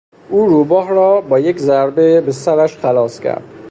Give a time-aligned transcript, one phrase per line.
[0.29, 3.43] او روباه را با یک ضربه به سرش خلاص کرد.